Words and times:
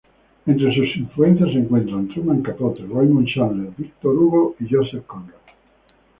Entre 0.47 0.73
sus 0.73 0.97
influencias 0.97 1.49
se 1.51 1.59
encuentran 1.59 2.07
Truman 2.07 2.41
Capote, 2.41 2.81
Raymond 2.89 3.27
Chandler, 3.27 3.69
Victor 3.77 4.15
Hugo 4.17 4.55
y 4.59 4.65
Joseph 4.67 5.05
Conrad. 5.05 5.35